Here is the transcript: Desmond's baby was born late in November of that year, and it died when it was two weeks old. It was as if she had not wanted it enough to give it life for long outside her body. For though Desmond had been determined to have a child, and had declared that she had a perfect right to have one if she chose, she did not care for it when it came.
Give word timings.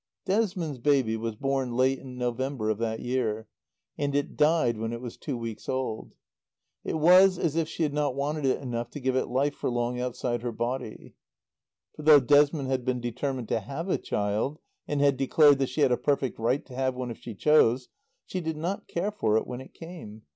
Desmond's 0.25 0.79
baby 0.79 1.15
was 1.15 1.35
born 1.35 1.75
late 1.75 1.99
in 1.99 2.17
November 2.17 2.71
of 2.71 2.79
that 2.79 3.01
year, 3.01 3.47
and 3.99 4.15
it 4.15 4.35
died 4.35 4.77
when 4.79 4.93
it 4.93 4.99
was 4.99 5.15
two 5.15 5.37
weeks 5.37 5.69
old. 5.69 6.15
It 6.83 6.95
was 6.95 7.37
as 7.37 7.55
if 7.55 7.69
she 7.69 7.83
had 7.83 7.93
not 7.93 8.15
wanted 8.15 8.43
it 8.47 8.63
enough 8.63 8.89
to 8.93 8.99
give 8.99 9.15
it 9.15 9.27
life 9.27 9.53
for 9.53 9.69
long 9.69 9.99
outside 9.99 10.41
her 10.41 10.51
body. 10.51 11.13
For 11.95 12.01
though 12.01 12.19
Desmond 12.19 12.67
had 12.69 12.83
been 12.83 12.99
determined 12.99 13.47
to 13.49 13.59
have 13.59 13.89
a 13.89 13.99
child, 13.99 14.57
and 14.87 15.01
had 15.01 15.17
declared 15.17 15.59
that 15.59 15.69
she 15.69 15.81
had 15.81 15.91
a 15.91 15.97
perfect 15.97 16.39
right 16.39 16.65
to 16.65 16.73
have 16.73 16.95
one 16.95 17.11
if 17.11 17.19
she 17.19 17.35
chose, 17.35 17.87
she 18.25 18.41
did 18.41 18.57
not 18.57 18.87
care 18.87 19.11
for 19.11 19.37
it 19.37 19.45
when 19.45 19.61
it 19.61 19.75
came. 19.75 20.23